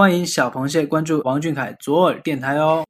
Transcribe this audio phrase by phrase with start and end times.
[0.00, 2.82] 欢迎小螃蟹关注王俊凯左耳电台哦。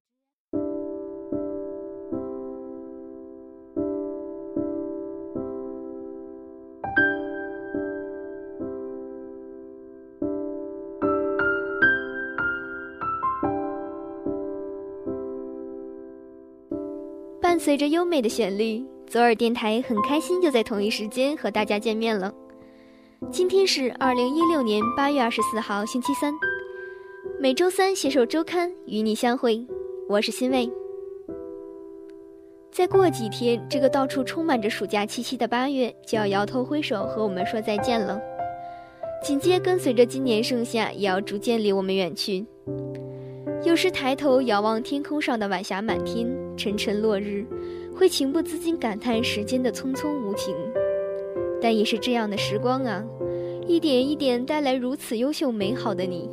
[17.41, 22.33] 伴随着优美的旋律，左耳电台很开心又在同一时间和大家见面了。
[23.33, 26.33] 今天是二零一六年八月二十四号，星期三。
[27.43, 29.67] 每周三携手周刊与你相会，
[30.11, 30.71] 我是欣慰。
[32.71, 38.21] 再过几天，这个到处充满着暑假气息的八月就要摇头挥手和我们说再见了。
[39.25, 42.45] 紧接跟随着今年盛夏也要逐渐离我们远去。
[43.65, 47.47] 有时抬头遥望天空上的晚霞满天，沉沉落日，
[47.97, 50.55] 会情不自禁感叹时间的匆匆无情。
[51.59, 53.03] 但也是这样的时光啊，
[53.67, 56.29] 一点一点带来如此优秀美好的你。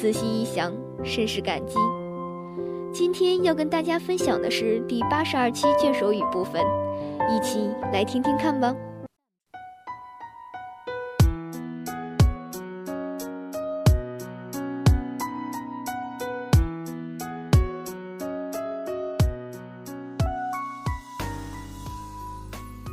[0.00, 0.72] 仔细一想，
[1.04, 1.74] 甚是感激。
[2.90, 6.62] 今天要跟大家分享的是第八十二期卷首语部分，
[7.28, 8.74] 一起来听听看吧。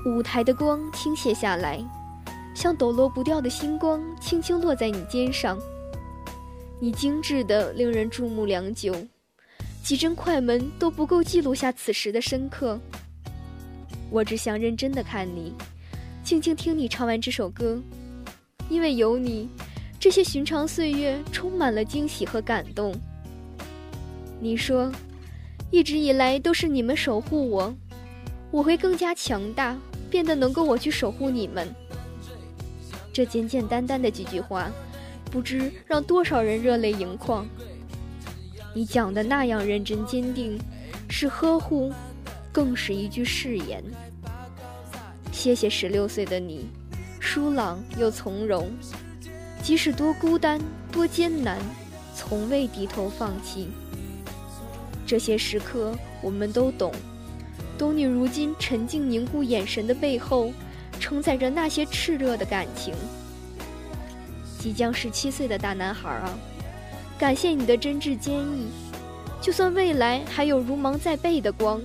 [0.05, 1.81] 舞台的光倾泻下来，
[2.53, 5.57] 像抖落不掉的星光，轻轻落在你肩上。
[6.79, 8.95] 你精致的令人注目良久，
[9.83, 12.79] 几帧快门都不够记录下此时的深刻。
[14.11, 15.53] 我只想认真的看你，
[16.23, 17.81] 静静听你唱完这首歌，
[18.69, 19.49] 因为有你，
[19.99, 22.93] 这些寻常岁月充满了惊喜和感动。
[24.39, 24.91] 你说，
[25.71, 27.75] 一直以来都是你们守护我，
[28.51, 29.77] 我会更加强大。
[30.09, 31.67] 变得能够我去守护你们，
[33.11, 34.71] 这简简单单的几句话，
[35.27, 37.47] 不知让多少人热泪盈眶。
[38.73, 40.57] 你讲的那样认真坚定，
[41.09, 41.91] 是呵护，
[42.51, 43.83] 更是一句誓言。
[45.31, 46.67] 谢谢十六岁的你，
[47.19, 48.69] 疏朗又从容，
[49.61, 50.59] 即使多孤单
[50.91, 51.59] 多艰难，
[52.15, 53.67] 从未低头放弃。
[55.05, 56.91] 这些时刻，我们都懂。
[57.77, 60.51] 懂你如今沉静凝固眼神的背后，
[60.99, 62.93] 承载着那些炽热的感情。
[64.59, 66.37] 即将十七岁的大男孩啊，
[67.17, 68.67] 感谢你的真挚坚毅。
[69.39, 71.79] 就算未来还有如芒在背的光，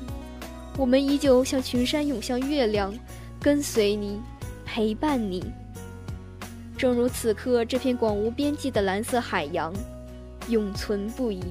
[0.78, 2.92] 我们依旧像群山涌向月亮，
[3.38, 4.18] 跟随你，
[4.64, 5.44] 陪伴你。
[6.78, 9.72] 正如此刻这片广无边际的蓝色海洋，
[10.48, 11.42] 永存不移。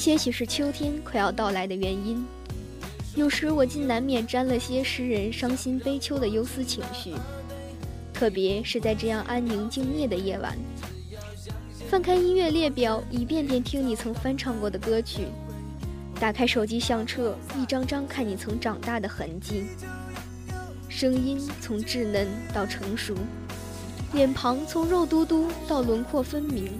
[0.00, 2.24] 些许是秋天快要到来的原因，
[3.16, 7.12] 有时我竟难免沾了些诗人伤心悲秋的忧思情绪，
[8.14, 10.56] 特别是在这样安宁静谧的夜晚，
[11.90, 15.26] 翻开音乐列表，一遍遍听你曾翻唱过的歌曲，
[16.18, 19.64] 打开手机相册，一张张看你曾长大的痕迹，
[20.88, 23.14] 声音从稚嫩到成熟，
[24.14, 26.72] 脸庞从肉嘟嘟到轮廓分明。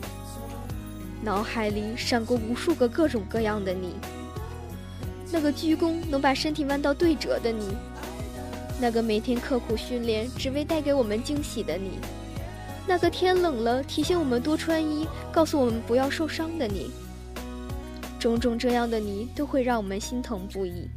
[1.22, 3.94] 脑海里闪过无数个各种各样的你，
[5.30, 7.76] 那个鞠躬能把身体弯到对折的你，
[8.80, 11.98] 那个每天刻苦训练只为带给我们惊喜的你，
[12.86, 16.90] 那个天冷了提醒我们多穿衣、告诉我们不要受伤的你，
[18.18, 20.88] 种种这样的你都会让我们心疼不已。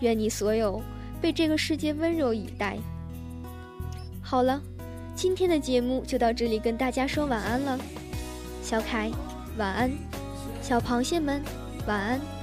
[0.00, 0.82] 愿你所有
[1.20, 2.76] 被这个世界温柔以待。
[4.20, 4.60] 好了，
[5.14, 7.78] 今天的节目就到这里，跟大家说晚安了。
[8.62, 9.10] 小凯，
[9.56, 9.90] 晚安；
[10.62, 11.42] 小螃蟹们，
[11.86, 12.39] 晚安。